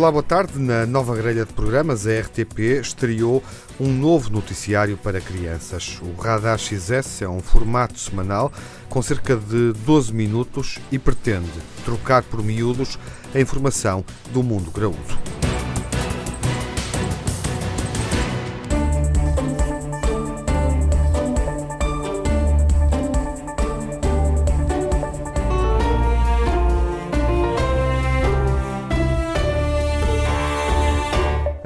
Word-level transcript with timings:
Olá, 0.00 0.10
boa 0.10 0.22
tarde. 0.22 0.58
Na 0.58 0.86
nova 0.86 1.14
grelha 1.14 1.44
de 1.44 1.52
programas, 1.52 2.06
a 2.06 2.20
RTP 2.20 2.80
estreou 2.80 3.44
um 3.78 3.92
novo 3.92 4.30
noticiário 4.30 4.96
para 4.96 5.20
crianças. 5.20 6.00
O 6.00 6.18
Radar 6.18 6.58
XS 6.58 7.20
é 7.20 7.28
um 7.28 7.40
formato 7.40 7.98
semanal 7.98 8.50
com 8.88 9.02
cerca 9.02 9.36
de 9.36 9.74
12 9.84 10.14
minutos 10.14 10.78
e 10.90 10.98
pretende 10.98 11.50
trocar 11.84 12.22
por 12.22 12.42
miúdos 12.42 12.98
a 13.34 13.40
informação 13.40 14.02
do 14.32 14.42
mundo 14.42 14.70
graúdo. 14.70 15.39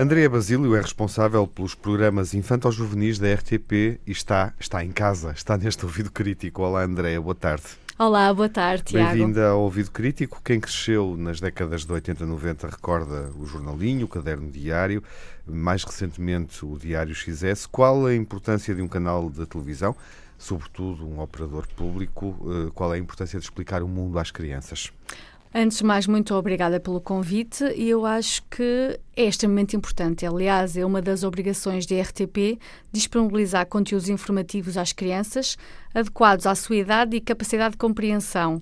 Andréa 0.05 0.29
Basílio 0.29 0.77
é 0.77 0.83
responsável 0.83 1.47
pelos 1.47 1.75
programas 1.75 2.35
infantil-juvenis 2.35 3.19
da 3.19 3.33
RTP 3.33 3.99
e 4.07 4.13
está, 4.13 4.53
está 4.61 4.85
em 4.85 4.93
casa, 4.93 5.33
está 5.33 5.57
neste 5.57 5.83
ouvido 5.87 6.11
crítico. 6.11 6.61
Olá, 6.61 6.83
Andréa, 6.83 7.19
boa 7.19 7.35
tarde. 7.35 7.65
Olá, 7.99 8.35
boa 8.35 8.51
tarde, 8.51 8.83
Tiago. 8.83 9.09
Bem-vinda 9.09 9.49
ao 9.49 9.63
Ouvido 9.63 9.91
Crítico. 9.91 10.43
Quem 10.45 10.61
cresceu 10.61 11.17
nas 11.17 11.41
décadas 11.41 11.87
de 11.87 11.93
80 11.95 12.23
e 12.23 12.27
90 12.27 12.67
recorda 12.67 13.31
o 13.39 13.47
jornalinho, 13.47 14.05
o 14.05 14.09
caderno 14.09 14.51
diário, 14.51 15.03
mais 15.47 15.85
recentemente 15.85 16.67
o 16.67 16.77
Diário 16.77 17.15
XS. 17.15 17.65
Qual 17.65 18.05
a 18.05 18.15
importância 18.15 18.75
de 18.75 18.83
um 18.83 18.89
canal 18.89 19.31
de 19.31 19.47
televisão, 19.47 19.97
sobretudo 20.37 21.09
um 21.09 21.19
operador 21.19 21.67
público? 21.69 22.37
Eh, 22.47 22.71
qual 22.75 22.93
é 22.93 22.99
a 22.99 23.01
importância 23.01 23.39
de 23.39 23.45
explicar 23.47 23.83
o 23.83 23.89
mundo 23.89 24.19
às 24.19 24.31
crianças? 24.31 24.93
Antes 25.57 25.79
de 25.79 25.85
mais, 25.85 26.09
muito 26.09 26.35
obrigada 26.35 26.81
pelo 26.81 27.01
convite 27.01 27.63
e 27.77 27.89
eu 27.89 28.05
acho 28.05 28.43
que 28.51 28.99
é 29.17 29.25
extremamente 29.25 29.77
importante. 29.77 30.27
Aliás, 30.27 30.77
é 30.77 30.85
uma 30.85 31.01
das 31.01 31.23
obrigações 31.23 31.87
da 31.87 31.95
RTP 32.03 32.59
disponibilizar 32.91 33.65
conteúdos 33.67 34.09
informativos 34.09 34.77
às 34.77 34.93
crianças 34.93 35.57
adequados 35.95 36.45
à 36.45 36.57
sua 36.57 36.75
idade 36.75 37.17
e 37.17 37.21
capacidade 37.21 37.75
de 37.75 37.79
compreensão. 37.79 38.61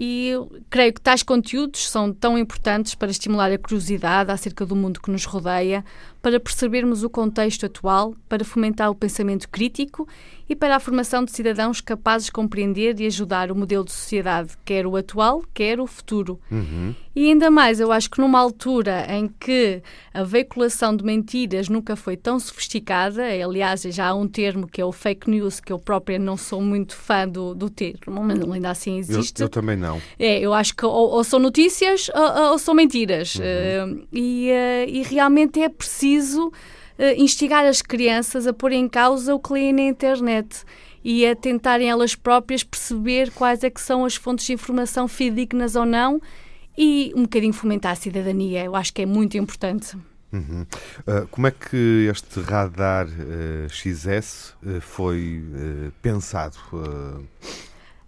E 0.00 0.32
creio 0.70 0.92
que 0.92 1.00
tais 1.00 1.24
conteúdos 1.24 1.90
são 1.90 2.12
tão 2.12 2.38
importantes 2.38 2.94
para 2.94 3.10
estimular 3.10 3.50
a 3.50 3.58
curiosidade 3.58 4.30
acerca 4.30 4.64
do 4.64 4.76
mundo 4.76 5.00
que 5.00 5.10
nos 5.10 5.24
rodeia, 5.24 5.84
para 6.22 6.38
percebermos 6.38 7.02
o 7.02 7.10
contexto 7.10 7.66
atual, 7.66 8.14
para 8.28 8.44
fomentar 8.44 8.90
o 8.90 8.94
pensamento 8.94 9.48
crítico 9.48 10.06
e 10.48 10.56
para 10.56 10.76
a 10.76 10.80
formação 10.80 11.24
de 11.24 11.32
cidadãos 11.32 11.80
capazes 11.80 12.26
de 12.26 12.32
compreender 12.32 12.98
e 13.00 13.06
ajudar 13.06 13.50
o 13.50 13.56
modelo 13.56 13.84
de 13.84 13.92
sociedade, 13.92 14.50
quer 14.64 14.86
o 14.86 14.96
atual, 14.96 15.42
quer 15.52 15.80
o 15.80 15.86
futuro. 15.86 16.40
Uhum. 16.50 16.94
E 17.14 17.30
ainda 17.30 17.50
mais, 17.50 17.80
eu 17.80 17.90
acho 17.92 18.10
que 18.10 18.20
numa 18.20 18.38
altura 18.38 19.06
em 19.10 19.28
que 19.28 19.82
a 20.14 20.22
veiculação 20.22 20.94
de 20.96 21.04
mentiras 21.04 21.68
nunca 21.68 21.96
foi 21.96 22.16
tão 22.16 22.38
sofisticada, 22.38 23.24
aliás, 23.24 23.82
já 23.82 24.08
há 24.08 24.14
um 24.14 24.28
termo 24.28 24.66
que 24.66 24.80
é 24.80 24.84
o 24.84 24.92
fake 24.92 25.28
news, 25.28 25.60
que 25.60 25.72
eu 25.72 25.78
própria 25.78 26.18
não 26.18 26.36
sou 26.36 26.60
muito 26.60 26.94
fã 26.94 27.28
do, 27.28 27.54
do 27.54 27.68
termo, 27.68 28.22
mas 28.22 28.40
ainda 28.40 28.70
assim 28.70 28.98
existe. 28.98 29.40
Eu, 29.40 29.46
eu 29.46 29.48
também 29.48 29.76
não. 29.76 29.87
É, 30.18 30.40
eu 30.40 30.52
acho 30.52 30.74
que 30.74 30.84
ou, 30.84 31.10
ou 31.10 31.24
são 31.24 31.38
notícias 31.38 32.10
ou, 32.14 32.50
ou 32.52 32.58
são 32.58 32.74
mentiras. 32.74 33.36
Uhum. 33.36 33.94
Uh, 33.94 34.08
e, 34.12 34.50
uh, 34.50 34.88
e 34.88 35.02
realmente 35.02 35.60
é 35.60 35.68
preciso 35.68 36.48
uh, 36.48 36.52
instigar 37.16 37.64
as 37.64 37.80
crianças 37.80 38.46
a 38.46 38.52
pôr 38.52 38.72
em 38.72 38.88
causa 38.88 39.34
o 39.34 39.38
que 39.38 39.52
leem 39.52 39.72
na 39.72 39.82
internet 39.82 40.64
e 41.04 41.26
a 41.26 41.34
tentarem 41.34 41.88
elas 41.88 42.14
próprias 42.14 42.62
perceber 42.62 43.30
quais 43.30 43.62
é 43.64 43.70
que 43.70 43.80
são 43.80 44.04
as 44.04 44.16
fontes 44.16 44.46
de 44.46 44.52
informação 44.52 45.08
fidedignas 45.08 45.76
ou 45.76 45.86
não 45.86 46.20
e 46.76 47.12
um 47.16 47.22
bocadinho 47.22 47.52
fomentar 47.52 47.92
a 47.92 47.96
cidadania. 47.96 48.64
Eu 48.64 48.76
acho 48.76 48.92
que 48.92 49.02
é 49.02 49.06
muito 49.06 49.36
importante. 49.36 49.96
Uhum. 50.32 50.66
Uh, 51.06 51.26
como 51.30 51.46
é 51.46 51.50
que 51.50 52.06
este 52.10 52.40
radar 52.40 53.06
uh, 53.06 53.68
XS 53.68 54.54
uh, 54.62 54.80
foi 54.80 55.42
pensado? 56.02 56.56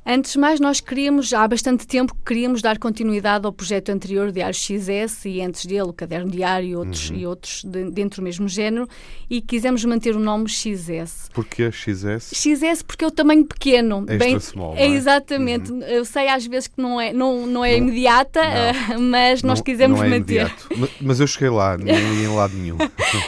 Antes 0.05 0.33
de 0.33 0.39
mais, 0.39 0.59
nós 0.59 0.81
queríamos, 0.81 1.29
já 1.29 1.43
há 1.43 1.49
bastante 1.49 1.87
tempo, 1.87 2.17
queríamos 2.25 2.63
dar 2.63 2.79
continuidade 2.79 3.45
ao 3.45 3.53
projeto 3.53 3.91
anterior, 3.91 4.33
Diário 4.33 4.55
XS, 4.55 5.27
e 5.27 5.43
antes 5.43 5.67
dele, 5.67 5.83
o 5.83 5.93
Caderno 5.93 6.31
Diário 6.31 6.69
e 6.69 6.75
outros, 6.75 7.11
uhum. 7.11 7.17
e 7.17 7.27
outros 7.27 7.63
de, 7.65 7.91
dentro 7.91 8.23
do 8.23 8.25
mesmo 8.25 8.49
género, 8.49 8.89
e 9.29 9.43
quisemos 9.43 9.85
manter 9.85 10.17
o 10.17 10.19
nome 10.19 10.49
XS. 10.49 11.29
Porquê 11.35 11.71
XS? 11.71 12.33
XS 12.35 12.83
porque 12.83 13.05
é 13.05 13.09
o 13.09 13.11
tamanho 13.11 13.45
pequeno. 13.45 14.01
Extra 14.09 14.19
bem, 14.19 14.41
small, 14.41 14.75
é? 14.79 14.85
é? 14.85 14.89
Exatamente. 14.89 15.71
Uhum. 15.71 15.83
Eu 15.83 16.05
sei 16.07 16.29
às 16.29 16.47
vezes 16.47 16.67
que 16.67 16.81
não 16.81 16.99
é, 16.99 17.13
não, 17.13 17.47
não 17.47 17.63
é 17.63 17.73
não, 17.73 17.89
imediata, 17.89 18.41
não, 18.89 19.01
mas 19.11 19.43
nós 19.43 19.61
quisemos 19.61 19.99
não 19.99 20.07
é 20.07 20.09
manter. 20.09 20.47
Imediato. 20.47 20.69
Mas 20.99 21.21
eu 21.21 21.27
cheguei 21.27 21.51
lá, 21.51 21.77
não 21.79 21.87
ia 21.87 22.25
em 22.25 22.35
lado 22.35 22.57
nenhum. 22.57 22.79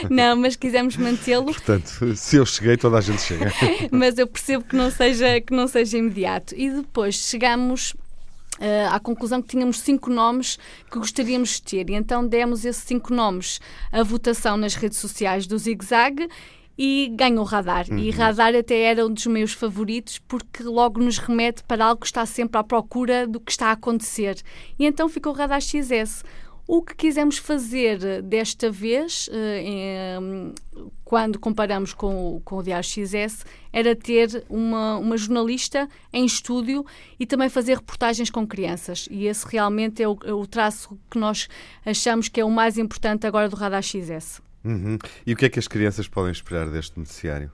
não, 0.09 0.35
mas 0.37 0.55
quisemos 0.55 0.97
mantê-lo. 0.97 1.45
Portanto, 1.45 2.15
se 2.15 2.35
eu 2.35 2.45
cheguei, 2.47 2.77
toda 2.77 2.97
a 2.97 3.01
gente 3.01 3.21
chega. 3.21 3.53
mas 3.91 4.17
eu 4.17 4.25
percebo 4.25 4.63
que 4.63 4.75
não 4.75 4.89
seja, 4.89 5.39
que 5.39 5.53
não 5.53 5.67
seja 5.67 5.99
imediato. 5.99 6.55
E 6.63 6.69
depois 6.69 7.15
chegamos 7.15 7.93
Uh, 8.59 8.87
à 8.91 8.99
conclusão 8.99 9.41
que 9.41 9.47
tínhamos 9.47 9.79
cinco 9.79 10.11
nomes 10.11 10.59
que 10.89 10.99
gostaríamos 10.99 11.55
de 11.55 11.63
ter. 11.63 11.89
E 11.89 11.95
então 11.95 12.25
demos 12.25 12.63
esses 12.63 12.83
cinco 12.83 13.11
nomes 13.11 13.59
à 13.91 14.03
votação 14.03 14.55
nas 14.55 14.75
redes 14.75 14.99
sociais 14.99 15.47
do 15.47 15.57
Zig 15.57 15.83
Zag 15.83 16.29
e 16.77 17.11
ganhou 17.15 17.43
Radar. 17.43 17.87
Uhum. 17.89 17.97
E 17.97 18.11
Radar 18.11 18.55
até 18.55 18.83
era 18.83 19.07
um 19.07 19.11
dos 19.11 19.25
meus 19.25 19.53
favoritos 19.53 20.19
porque 20.19 20.61
logo 20.61 21.01
nos 21.01 21.17
remete 21.17 21.63
para 21.63 21.83
algo 21.83 22.01
que 22.01 22.05
está 22.05 22.27
sempre 22.27 22.59
à 22.59 22.63
procura 22.63 23.25
do 23.25 23.39
que 23.39 23.51
está 23.51 23.69
a 23.69 23.71
acontecer. 23.71 24.39
E 24.77 24.85
então 24.85 25.09
ficou 25.09 25.33
Radar 25.33 25.59
XS. 25.59 26.23
O 26.73 26.81
que 26.81 26.95
quisemos 26.95 27.37
fazer 27.37 28.23
desta 28.23 28.71
vez, 28.71 29.29
eh, 29.31 30.17
quando 31.05 31.37
comparamos 31.37 31.93
com, 31.93 32.41
com 32.43 32.57
o 32.57 32.63
Diário 32.63 32.83
XS, 32.83 33.45
era 33.71 33.95
ter 33.95 34.43
uma, 34.49 34.97
uma 34.97 35.15
jornalista 35.15 35.87
em 36.11 36.25
estúdio 36.25 36.83
e 37.19 37.27
também 37.27 37.47
fazer 37.47 37.75
reportagens 37.75 38.31
com 38.31 38.47
crianças. 38.47 39.07
E 39.11 39.27
esse 39.27 39.45
realmente 39.47 40.01
é 40.01 40.09
o, 40.09 40.17
é 40.25 40.33
o 40.33 40.47
traço 40.47 40.97
que 41.11 41.19
nós 41.19 41.47
achamos 41.85 42.27
que 42.27 42.41
é 42.41 42.43
o 42.43 42.49
mais 42.49 42.75
importante 42.79 43.27
agora 43.27 43.47
do 43.47 43.55
Radar 43.55 43.83
XS. 43.83 44.41
Uhum. 44.65 44.97
E 45.27 45.33
o 45.33 45.37
que 45.37 45.45
é 45.45 45.49
que 45.49 45.59
as 45.59 45.67
crianças 45.67 46.07
podem 46.07 46.31
esperar 46.31 46.67
deste 46.71 46.97
noticiário? 46.97 47.51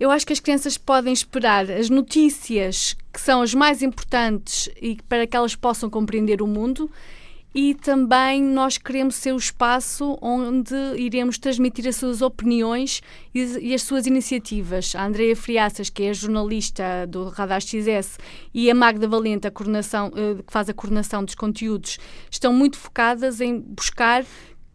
Eu 0.00 0.10
acho 0.10 0.26
que 0.26 0.32
as 0.32 0.40
crianças 0.40 0.76
podem 0.76 1.12
esperar 1.12 1.70
as 1.70 1.88
notícias 1.88 2.96
que 3.12 3.20
são 3.20 3.42
as 3.42 3.54
mais 3.54 3.80
importantes 3.80 4.68
e 4.82 4.98
para 5.08 5.24
que 5.24 5.36
elas 5.36 5.54
possam 5.54 5.88
compreender 5.88 6.42
o 6.42 6.48
mundo 6.48 6.90
e 7.56 7.72
também 7.72 8.42
nós 8.42 8.76
queremos 8.76 9.14
ser 9.14 9.32
o 9.32 9.38
espaço 9.38 10.18
onde 10.20 10.74
iremos 10.98 11.38
transmitir 11.38 11.88
as 11.88 11.96
suas 11.96 12.20
opiniões 12.20 13.00
e, 13.34 13.72
as 13.72 13.80
suas 13.80 14.06
iniciativas. 14.06 14.94
A 14.94 15.06
Andrea 15.06 15.34
Friaças, 15.34 15.88
que 15.88 16.02
é 16.02 16.12
jornalista 16.12 17.06
do 17.08 17.30
Radar 17.30 17.62
XS, 17.62 18.18
e 18.52 18.70
a 18.70 18.74
Magda 18.74 19.08
Valente, 19.08 19.46
a 19.46 19.50
coordenação, 19.50 20.12
eh, 20.14 20.42
que 20.46 20.52
faz 20.52 20.68
a 20.68 20.74
coordenação 20.74 21.24
dos 21.24 21.34
conteúdos, 21.34 21.96
estão 22.30 22.52
muito 22.52 22.76
focadas 22.76 23.40
em 23.40 23.58
buscar 23.58 24.22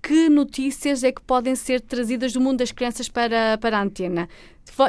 que 0.02 0.28
notícias 0.28 1.04
é 1.04 1.12
que 1.12 1.22
podem 1.22 1.56
ser 1.56 1.82
trazidas 1.82 2.34
do 2.34 2.42
mundo 2.42 2.58
das 2.58 2.72
crianças 2.72 3.08
para, 3.08 3.60
para 3.60 3.78
a 3.78 3.84
antena. 3.84 4.28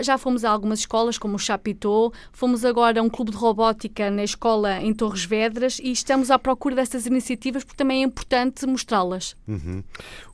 Já 0.03 0.17
fomos 0.17 0.45
a 0.45 0.51
algumas 0.51 0.81
escolas, 0.81 1.19
como 1.19 1.37
o 1.37 1.39
Chapitou, 1.39 2.13
fomos 2.33 2.65
agora 2.65 3.01
a 3.01 3.03
um 3.03 3.11
clube 3.11 3.31
de 3.31 3.37
robótica 3.37 4.11
na 4.11 4.25
escola 4.25 4.81
em 4.81 4.95
Torres 4.95 5.25
Vedras 5.25 5.79
e 5.79 5.91
estamos 5.93 6.31
à 6.31 6.39
procura 6.39 6.77
dessas 6.77 7.07
iniciativas 7.07 7.65
porque 7.65 7.77
também 7.77 8.03
é 8.03 8.07
importante 8.07 8.67
mostrá-las. 8.67 9.37
Uhum. 9.47 9.83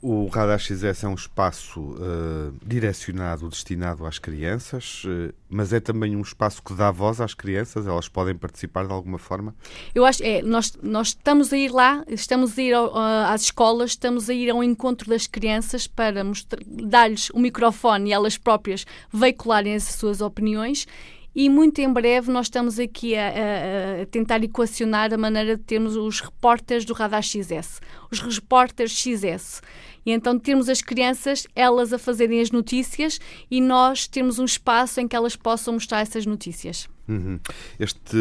O 0.01 0.27
Radar 0.27 0.59
XS 0.59 1.05
é 1.05 1.09
um 1.09 1.15
espaço 1.15 1.81
uh, 1.81 2.55
direcionado, 2.65 3.49
destinado 3.49 4.07
às 4.07 4.19
crianças, 4.19 5.03
uh, 5.05 5.33
mas 5.49 5.73
é 5.73 5.81
também 5.81 6.15
um 6.15 6.21
espaço 6.21 6.63
que 6.63 6.75
dá 6.75 6.91
voz 6.91 7.21
às 7.21 7.35
crianças, 7.35 7.87
elas 7.87 8.09
podem 8.09 8.37
participar 8.37 8.87
de 8.87 8.93
alguma 8.93 9.19
forma? 9.19 9.55
Eu 9.95 10.05
acho, 10.05 10.23
é, 10.23 10.43
nós, 10.43 10.77
nós 10.83 11.09
estamos 11.09 11.53
a 11.53 11.57
ir 11.57 11.73
lá, 11.73 12.05
estamos 12.07 12.59
a 12.59 12.63
ir 12.63 12.75
ao, 12.75 12.97
às 12.97 13.43
escolas, 13.43 13.91
estamos 13.91 14.29
a 14.29 14.35
ir 14.35 14.51
ao 14.51 14.63
encontro 14.63 15.09
das 15.09 15.27
crianças 15.27 15.87
para 15.87 16.23
dar-lhes 16.67 17.31
o 17.31 17.39
microfone 17.39 18.11
e 18.11 18.13
elas 18.13 18.37
próprias 18.37 18.85
veicularem 19.29 19.75
as 19.75 19.85
suas 19.85 20.21
opiniões 20.21 20.87
e 21.35 21.49
muito 21.49 21.81
em 21.81 21.93
breve 21.93 22.33
nós 22.33 22.47
estamos 22.47 22.81
aqui 22.81 23.15
a, 23.15 23.29
a, 23.29 24.03
a, 24.03 24.07
tentar 24.07 24.43
equacionar 24.43 25.13
a 25.13 25.17
maneira 25.17 25.57
de 25.57 25.63
termos 25.63 25.95
os 25.95 26.21
repórteres 26.21 26.85
do 26.85 26.93
Radar 26.93 27.23
XS, 27.23 27.81
os 28.11 28.21
repórteres 28.21 28.93
XS. 28.93 29.63
E 30.05 30.11
então 30.11 30.39
termos 30.39 30.69
as 30.69 30.81
crianças, 30.81 31.47
elas 31.55 31.93
a 31.93 31.99
fazerem 31.99 32.41
as 32.41 32.51
notícias 32.51 33.21
e 33.51 33.61
nós 33.61 34.09
termos 34.09 34.39
um 34.39 34.45
espaço 34.45 35.01
em 35.01 35.07
que 35.07 35.15
elas 35.15 35.37
possam 35.37 35.75
mostrar 35.75 36.01
essas 36.01 36.25
notícias. 36.25 36.89
Uhum. 37.07 37.39
Este, 37.79 38.19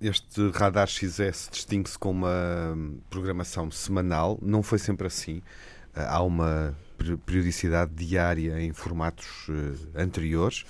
este 0.00 0.50
Radar 0.54 0.86
XS 0.86 1.48
distingue-se 1.50 1.98
com 1.98 2.10
uma 2.10 2.76
programação 3.10 3.70
semanal, 3.70 4.38
não 4.40 4.62
foi 4.62 4.78
sempre 4.78 5.06
assim. 5.08 5.42
Há 6.06 6.22
uma 6.22 6.76
periodicidade 7.24 7.92
diária 7.94 8.60
em 8.60 8.72
formatos 8.72 9.48
uh, 9.48 9.88
anteriores, 9.96 10.64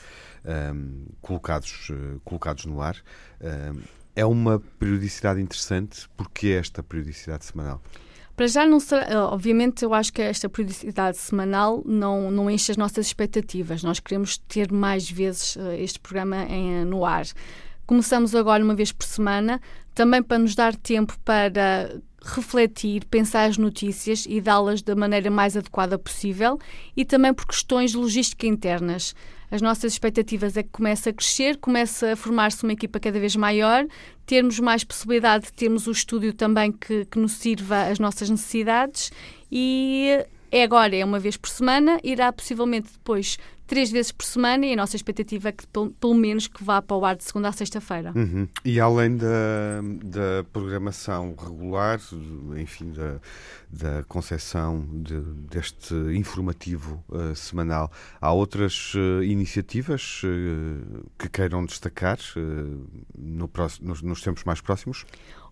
um, 0.45 0.51
ehm, 0.51 1.07
colocados, 1.21 1.91
uh, 1.91 2.21
colocados 2.25 2.65
no 2.67 2.81
ar. 2.81 2.97
Um, 3.41 3.47
ehm, 3.47 3.77
é 4.15 4.25
uma 4.25 4.61
periodicidade 4.79 5.41
interessante. 5.41 6.09
Porque 6.17 6.49
esta 6.49 6.83
periodicidade 6.83 7.45
semanal? 7.45 7.81
Para 8.35 8.47
já 8.47 8.67
não 8.67 8.79
será, 8.79 9.27
obviamente 9.27 9.85
eu 9.85 9.93
acho 9.93 10.13
que 10.13 10.23
esta 10.23 10.49
periodicidade 10.49 11.17
semanal 11.17 11.83
não, 11.85 12.31
não 12.31 12.51
enche 12.51 12.71
as 12.71 12.77
nossas 12.77 13.07
expectativas. 13.07 13.83
Nós 13.83 13.99
queremos 13.99 14.39
ter 14.39 14.71
mais 14.71 15.11
vezes 15.11 15.57
este 15.79 15.99
programa 15.99 16.45
em, 16.45 16.85
no 16.85 17.05
ar. 17.05 17.27
Começamos 17.85 18.35
agora 18.35 18.63
uma 18.63 18.75
vez 18.75 18.93
por 18.93 19.07
semana, 19.07 19.61
também 19.95 20.23
para 20.23 20.39
nos 20.39 20.55
dar 20.55 20.77
tempo 20.77 21.19
para 21.25 22.01
refletir, 22.23 23.05
pensar 23.07 23.45
as 23.45 23.57
notícias 23.57 24.27
e 24.29 24.41
dá-las 24.41 24.83
da 24.83 24.95
maneira 24.95 25.31
mais 25.31 25.57
adequada 25.57 25.99
possível 25.99 26.59
e 26.97 27.05
também 27.05 27.33
por 27.33 27.47
questões 27.47 27.93
de 27.93 27.97
logística 27.97 28.47
internas. 28.47 29.15
As 29.51 29.63
nossas 29.63 29.93
expectativas 29.93 30.57
é 30.57 30.63
que 30.63 30.69
comece 30.71 31.09
a 31.09 31.13
crescer, 31.13 31.57
comece 31.57 32.05
a 32.05 32.17
formar-se 32.17 32.63
uma 32.65 32.73
equipa 32.73 33.01
cada 33.01 33.19
vez 33.19 33.35
maior, 33.35 33.87
termos 34.27 34.61
mais 34.61 34.85
possibilidade 34.85 35.47
de 35.47 35.53
termos 35.53 35.87
o 35.87 35.91
estúdio 35.91 36.35
também 36.35 36.71
que, 36.71 37.07
que 37.07 37.19
nos 37.19 37.33
sirva 37.33 37.85
as 37.85 37.99
nossas 37.99 38.29
necessidades 38.29 39.11
e 39.51 40.27
é 40.51 40.63
agora, 40.63 40.95
é 40.95 41.05
uma 41.05 41.19
vez 41.19 41.37
por 41.37 41.49
semana, 41.49 42.01
irá 42.03 42.33
possivelmente 42.33 42.93
depois 42.93 43.39
três 43.69 43.91
vezes 43.91 44.11
por 44.11 44.25
semana 44.25 44.67
e 44.67 44.73
a 44.73 44.77
nossa 44.77 44.97
expectativa 44.97 45.51
é 45.51 45.53
que 45.53 45.65
pelo 45.67 46.15
menos 46.15 46.49
que 46.49 46.65
vá 46.65 46.81
para 46.81 46.97
o 46.97 47.05
ar 47.05 47.15
de 47.15 47.23
segunda 47.23 47.49
a 47.49 47.53
sexta-feira. 47.53 48.13
Uhum. 48.17 48.49
E 48.65 48.81
além 48.81 49.17
da, 49.17 49.27
da 50.03 50.45
programação 50.51 51.37
regular, 51.39 52.01
enfim, 52.57 52.91
da, 52.91 53.21
da 53.71 54.05
de, 55.03 55.21
deste 55.51 55.95
informativo 56.15 57.05
uh, 57.11 57.37
semanal, 57.37 57.93
há 58.21 58.33
outras 58.33 58.95
uh, 58.95 59.23
iniciativas 59.23 60.23
uh, 60.25 61.07
que 61.19 61.29
queiram 61.29 61.65
destacar 61.65 62.19
no 63.17 63.47
próximo, 63.47 63.89
nos, 63.89 64.01
nos 64.01 64.23
tempos 64.23 64.45
mais 64.45 64.63
próximos? 64.63 65.05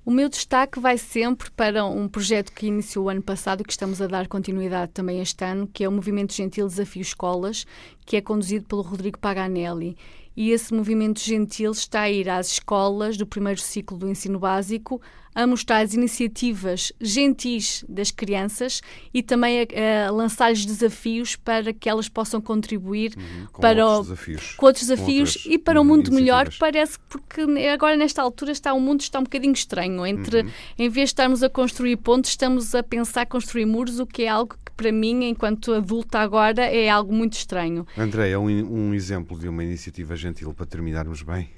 O 0.06 0.10
meu 0.12 0.28
destaque 0.28 0.78
vai 0.78 0.96
sempre 0.96 1.50
para 1.50 1.84
um 1.84 2.06
projeto 2.06 2.52
que 2.52 2.68
iniciou 2.68 3.06
o 3.06 3.08
ano 3.08 3.20
passado 3.20 3.62
e 3.62 3.64
que 3.64 3.72
estamos 3.72 4.00
a 4.00 4.06
dar 4.06 4.28
continuidade 4.28 4.92
também 4.92 5.20
este 5.20 5.44
ano, 5.44 5.66
que 5.66 5.82
é 5.82 5.88
o 5.88 5.90
Movimento 5.90 6.32
Gentil 6.32 6.68
Desafio 6.68 7.02
Escolas, 7.02 7.66
que 8.04 8.16
é 8.16 8.20
conduzido 8.20 8.66
pelo 8.66 8.82
Rodrigo 8.82 9.18
Paganelli 9.18 9.96
e 10.36 10.50
esse 10.50 10.74
movimento 10.74 11.20
gentil 11.20 11.72
está 11.72 12.02
a 12.02 12.10
ir 12.10 12.28
às 12.28 12.52
escolas 12.52 13.16
do 13.16 13.26
primeiro 13.26 13.60
ciclo 13.60 13.96
do 13.96 14.08
ensino 14.08 14.38
básico 14.38 15.00
a 15.36 15.46
mostrar 15.46 15.84
as 15.84 15.92
iniciativas 15.92 16.94
gentis 16.98 17.84
das 17.86 18.10
crianças 18.10 18.80
e 19.12 19.22
também 19.22 19.60
a, 19.60 20.08
a 20.08 20.10
lançar-lhes 20.10 20.64
desafios 20.64 21.36
para 21.36 21.74
que 21.74 21.90
elas 21.90 22.08
possam 22.08 22.40
contribuir 22.40 23.12
uhum, 23.14 23.46
com 23.52 23.60
para 23.60 23.86
outros 23.86 24.08
o, 24.08 24.14
desafios, 24.14 24.54
com 24.56 24.66
outros 24.66 24.86
desafios 24.86 25.36
com 25.36 25.50
e 25.50 25.58
para 25.58 25.78
um 25.78 25.84
mundo 25.84 26.10
melhor. 26.10 26.48
Parece 26.58 26.98
que 26.98 27.04
porque 27.06 27.42
agora 27.68 27.96
nesta 27.98 28.22
altura 28.22 28.50
está 28.52 28.72
o 28.72 28.80
mundo 28.80 29.02
está 29.02 29.18
um 29.18 29.24
bocadinho 29.24 29.52
estranho 29.52 30.06
entre 30.06 30.40
uhum. 30.40 30.50
em 30.78 30.88
vez 30.88 31.10
de 31.10 31.12
estarmos 31.12 31.42
a 31.42 31.50
construir 31.50 31.96
pontos 31.96 32.30
estamos 32.30 32.74
a 32.74 32.82
pensar 32.82 33.26
construir 33.26 33.66
muros, 33.66 34.00
o 34.00 34.06
que 34.06 34.22
é 34.22 34.28
algo 34.28 34.56
que 34.64 34.65
para 34.76 34.92
mim 34.92 35.24
enquanto 35.24 35.72
adulta 35.72 36.18
agora 36.18 36.62
é 36.62 36.88
algo 36.88 37.12
muito 37.12 37.34
estranho. 37.34 37.86
André, 37.96 38.30
é 38.30 38.38
um, 38.38 38.44
um 38.44 38.94
exemplo 38.94 39.38
de 39.38 39.48
uma 39.48 39.64
iniciativa 39.64 40.14
gentil 40.14 40.52
para 40.52 40.66
terminarmos 40.66 41.22
bem. 41.22 41.48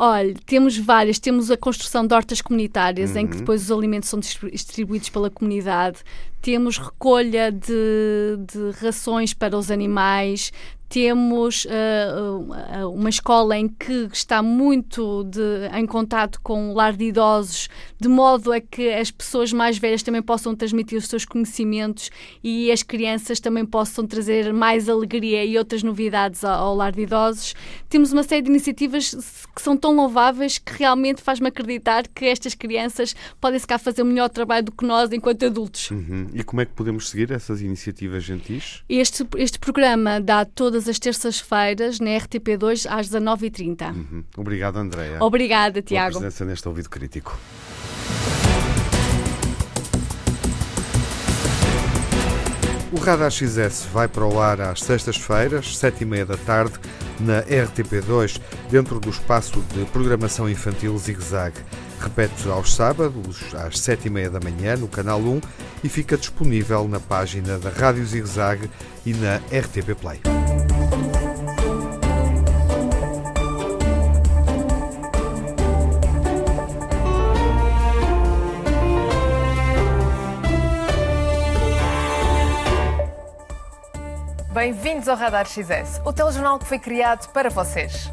Olha, 0.00 0.32
temos 0.46 0.78
várias. 0.78 1.18
Temos 1.18 1.50
a 1.50 1.56
construção 1.56 2.06
de 2.06 2.14
hortas 2.14 2.40
comunitárias, 2.40 3.10
uhum. 3.10 3.18
em 3.18 3.26
que 3.26 3.32
uhum. 3.32 3.40
depois 3.40 3.62
os 3.62 3.72
alimentos 3.76 4.08
são 4.08 4.20
distribuídos 4.20 5.08
pela 5.08 5.28
comunidade. 5.28 5.98
Temos 6.40 6.78
recolha 6.78 7.50
de, 7.50 8.38
de 8.46 8.70
rações 8.80 9.34
para 9.34 9.58
os 9.58 9.72
animais 9.72 10.52
temos 10.88 11.66
uh, 11.66 12.88
uma 12.90 13.10
escola 13.10 13.56
em 13.56 13.68
que 13.68 14.08
está 14.12 14.42
muito 14.42 15.24
de, 15.24 15.68
em 15.74 15.86
contato 15.86 16.40
com 16.42 16.70
o 16.70 16.74
lar 16.74 16.94
de 16.94 17.04
idosos, 17.04 17.68
de 18.00 18.08
modo 18.08 18.52
a 18.52 18.60
que 18.60 18.92
as 18.94 19.10
pessoas 19.10 19.52
mais 19.52 19.76
velhas 19.76 20.02
também 20.02 20.22
possam 20.22 20.54
transmitir 20.54 20.98
os 20.98 21.06
seus 21.06 21.24
conhecimentos 21.24 22.10
e 22.42 22.72
as 22.72 22.82
crianças 22.82 23.38
também 23.38 23.66
possam 23.66 24.06
trazer 24.06 24.52
mais 24.52 24.88
alegria 24.88 25.44
e 25.44 25.58
outras 25.58 25.82
novidades 25.82 26.42
ao, 26.42 26.68
ao 26.68 26.74
lar 26.74 26.92
de 26.92 27.02
idosos. 27.02 27.54
Temos 27.88 28.12
uma 28.12 28.22
série 28.22 28.42
de 28.42 28.50
iniciativas 28.50 29.14
que 29.54 29.60
são 29.60 29.76
tão 29.76 29.94
louváveis 29.94 30.58
que 30.58 30.72
realmente 30.72 31.20
faz-me 31.20 31.48
acreditar 31.48 32.06
que 32.08 32.24
estas 32.24 32.54
crianças 32.54 33.14
podem 33.40 33.58
se 33.58 33.66
cá 33.66 33.78
fazer 33.78 34.02
um 34.02 34.06
melhor 34.06 34.28
trabalho 34.28 34.64
do 34.64 34.72
que 34.72 34.84
nós 34.84 35.12
enquanto 35.12 35.44
adultos. 35.44 35.90
Uhum. 35.90 36.28
E 36.32 36.42
como 36.42 36.62
é 36.62 36.64
que 36.64 36.72
podemos 36.72 37.10
seguir 37.10 37.30
essas 37.30 37.60
iniciativas 37.60 38.22
gentis? 38.22 38.82
Este, 38.88 39.26
este 39.36 39.58
programa 39.58 40.20
dá 40.20 40.44
todas 40.44 40.77
todas 40.78 40.88
as 40.88 40.98
terças-feiras 40.98 41.98
na 41.98 42.10
RTP2 42.10 42.86
às 42.88 43.08
19h30. 43.08 43.94
Uhum. 43.94 44.24
Obrigado, 44.36 44.78
Andréa. 44.78 45.18
Obrigada, 45.20 45.82
Tiago. 45.82 46.10
Pela 46.10 46.20
presença 46.20 46.44
neste 46.44 46.68
ouvido 46.68 46.88
crítico. 46.88 47.36
O 52.92 52.98
Radar 53.00 53.30
XS 53.30 53.86
vai 53.92 54.08
para 54.08 54.24
o 54.24 54.40
ar 54.40 54.60
às 54.60 54.80
sextas-feiras, 54.82 55.76
sete 55.76 56.02
e 56.02 56.04
meia 56.06 56.24
da 56.24 56.36
tarde, 56.36 56.74
na 57.20 57.42
RTP2, 57.42 58.40
dentro 58.70 59.00
do 59.00 59.10
espaço 59.10 59.60
de 59.74 59.84
programação 59.86 60.48
infantil 60.48 60.96
Zig 60.96 61.20
Zag. 61.20 61.54
Repete 62.00 62.48
aos 62.48 62.72
sábados, 62.72 63.54
às 63.54 63.80
sete 63.80 64.06
e 64.06 64.10
meia 64.10 64.30
da 64.30 64.38
manhã, 64.38 64.76
no 64.76 64.86
Canal 64.86 65.20
1 65.20 65.40
e 65.82 65.88
fica 65.88 66.16
disponível 66.16 66.86
na 66.86 67.00
página 67.00 67.58
da 67.58 67.68
Rádio 67.68 68.06
Zig 68.06 68.26
Zag 68.26 68.70
e 69.04 69.12
na 69.12 69.36
RTP 69.36 69.94
Play. 70.00 70.20
Bem-vindos 84.58 85.06
ao 85.06 85.16
Radar 85.16 85.46
XS, 85.46 86.00
o 86.04 86.12
telejornal 86.12 86.58
que 86.58 86.66
foi 86.66 86.80
criado 86.80 87.28
para 87.28 87.48
vocês. 87.48 88.10